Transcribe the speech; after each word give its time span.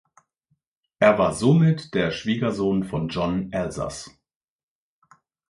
Er 0.97 1.19
war 1.19 1.31
somit 1.31 1.93
der 1.93 2.09
Schwiegersohn 2.09 2.83
von 2.83 3.09
John 3.09 3.51
Elsas. 3.51 4.09